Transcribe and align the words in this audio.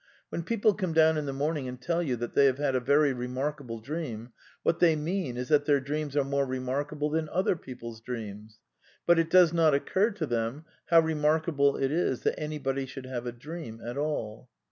When 0.29 0.41
people 0.41 0.73
come 0.73 0.93
down 0.93 1.15
in 1.19 1.27
the 1.27 1.31
morning 1.31 1.67
and 1.67 1.79
tell 1.79 2.01
you 2.01 2.15
that 2.15 2.33
they 2.33 2.45
have 2.47 2.57
had 2.57 2.73
a 2.73 2.79
very 2.79 3.13
remarkable 3.13 3.79
dream, 3.79 4.31
«what 4.63 4.79
they 4.79 4.95
mean 4.95 5.37
is 5.37 5.49
that 5.49 5.65
their 5.65 5.79
dreams 5.79 6.17
are 6.17 6.23
more 6.23 6.47
remarkablrf"^ 6.47 7.11
\ 7.11 7.11
than 7.13 7.29
other 7.29 7.55
people's 7.55 8.01
dreams; 8.01 8.57
but 9.05 9.19
it 9.19 9.29
does 9.29 9.53
not 9.53 9.75
occur 9.75 10.09
to 10.09 10.25
them 10.25 10.65
how 10.87 11.01
remarkable 11.01 11.77
it 11.77 11.91
is 11.91 12.21
that 12.21 12.39
anybody 12.39 12.87
should 12.87 13.05
have 13.05 13.27
a 13.27 13.31
dream 13.31 13.79
at 13.85 13.95
all. 13.95 14.49